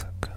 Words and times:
красок. 0.00 0.29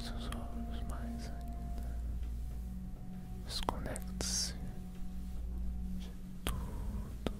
Seus 0.00 0.30
olhos 0.34 0.82
mais 0.88 1.30
ainda. 1.30 2.00
Desconecte-se 3.44 4.54
de 5.98 6.10
tudo 6.44 7.32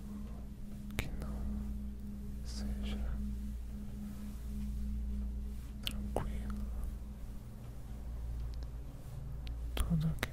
que 0.97 1.09
não 1.21 2.45
seja 2.45 2.99
tranquilo, 5.83 6.67
tudo 9.75 10.09
que 10.21 10.31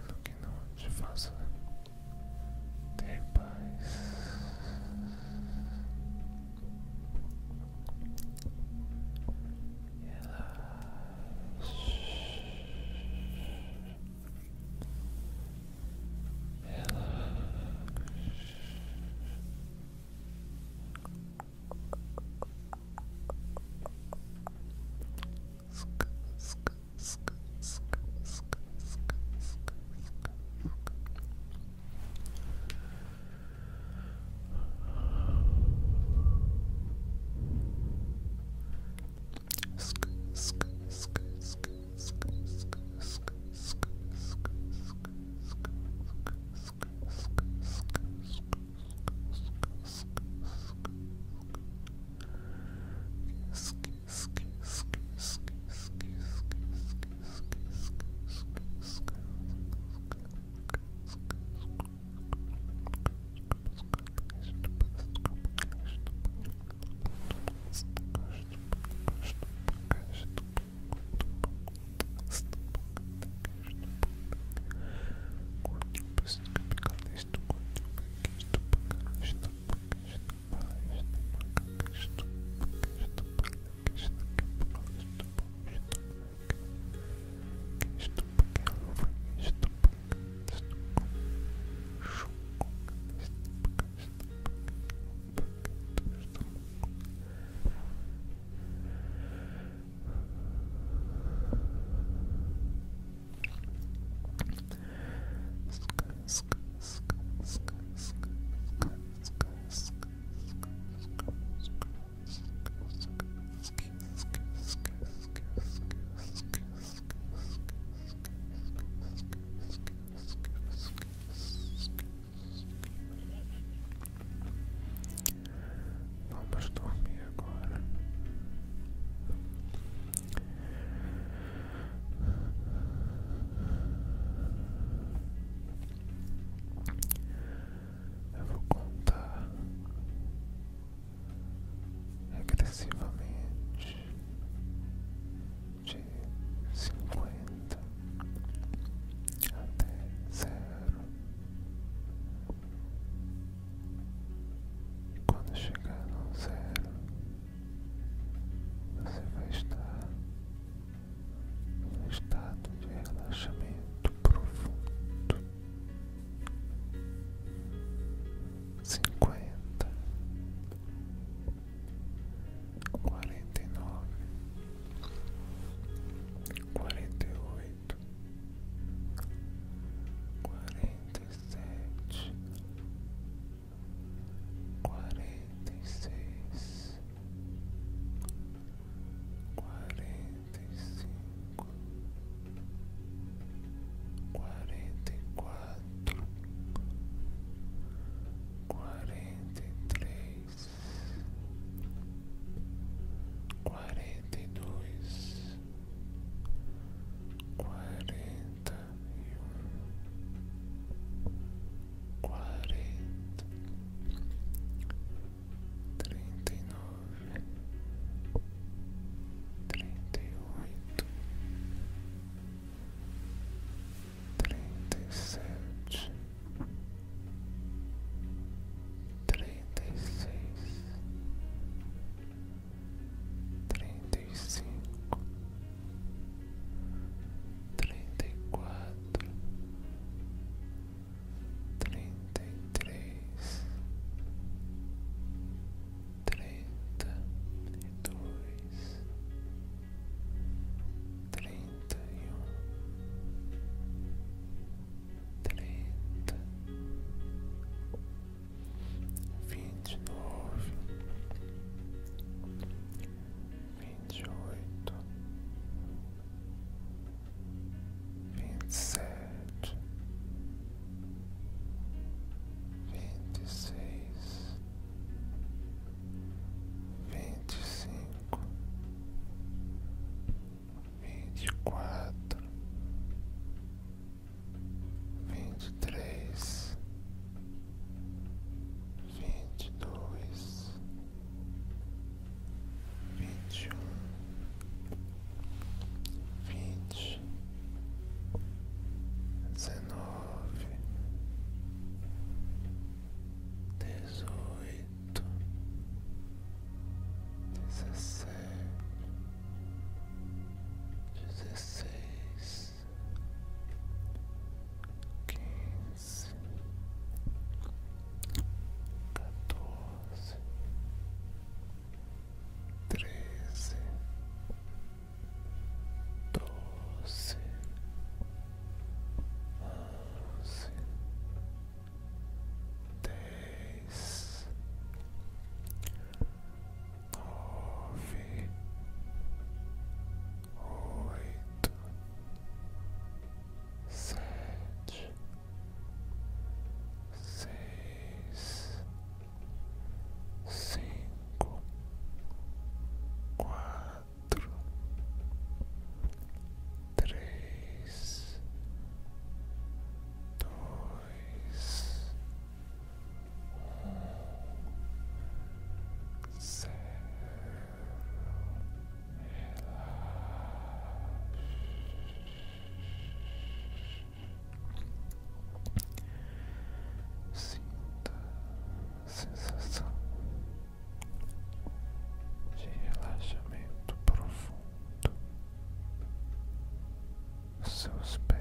so. 388.04 388.37